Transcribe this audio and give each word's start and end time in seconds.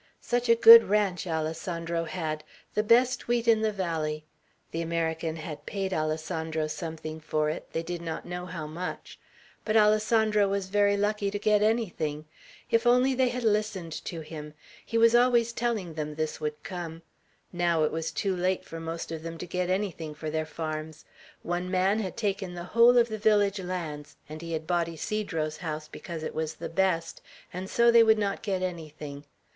Such 0.19 0.49
a 0.49 0.55
good 0.55 0.85
ranch 0.85 1.27
Alessandro 1.27 2.05
had; 2.05 2.43
the 2.73 2.81
best 2.81 3.27
wheat 3.27 3.47
in 3.47 3.61
the 3.61 3.71
valley. 3.71 4.25
The 4.71 4.81
American 4.81 5.35
had 5.35 5.67
paid 5.67 5.93
Alessandro 5.93 6.65
something 6.65 7.19
for 7.19 7.51
it, 7.51 7.67
they 7.73 7.83
did 7.83 8.01
not 8.01 8.25
know 8.25 8.47
how 8.47 8.65
much; 8.65 9.19
but 9.63 9.77
Alessandro 9.77 10.47
was 10.47 10.69
very 10.69 10.97
lucky 10.97 11.29
to 11.29 11.37
get 11.37 11.61
anything. 11.61 12.25
If 12.71 12.87
only 12.87 13.13
they 13.13 13.29
had 13.29 13.43
listened 13.43 13.91
to 14.05 14.21
him. 14.21 14.55
He 14.83 14.97
was 14.97 15.13
always 15.13 15.53
telling 15.53 15.93
them 15.93 16.15
this 16.15 16.41
would 16.41 16.63
come. 16.63 17.03
Now 17.53 17.83
it 17.83 17.91
was 17.91 18.11
too 18.11 18.35
late 18.35 18.65
for 18.65 18.79
most 18.79 19.11
of 19.11 19.21
them 19.21 19.37
to 19.37 19.45
get 19.45 19.69
anything 19.69 20.15
for 20.15 20.31
their 20.31 20.47
farms. 20.47 21.05
One 21.43 21.69
man 21.69 21.99
had 21.99 22.17
taken 22.17 22.55
the 22.55 22.63
whole 22.63 22.97
of 22.97 23.07
the 23.07 23.19
village 23.19 23.59
lands, 23.59 24.15
and 24.27 24.41
he 24.41 24.53
had 24.53 24.65
bought 24.65 24.89
Ysidro's 24.89 25.57
house 25.57 25.87
because 25.87 26.23
it 26.23 26.33
was 26.33 26.55
the 26.55 26.69
best; 26.69 27.21
and 27.53 27.69
so 27.69 27.91
they 27.91 28.01
would 28.01 28.17
not 28.17 28.41
get 28.41 28.63
anything. 28.63 29.25